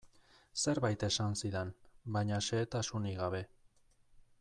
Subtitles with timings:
[0.61, 1.75] Zerbait esan zidan,
[2.17, 3.45] baina xehetasunik gabe.